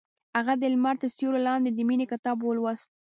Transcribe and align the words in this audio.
هغې 0.37 0.55
د 0.59 0.63
لمر 0.73 0.95
تر 1.01 1.09
سیوري 1.15 1.41
لاندې 1.47 1.69
د 1.73 1.79
مینې 1.89 2.05
کتاب 2.13 2.37
ولوست. 2.41 2.89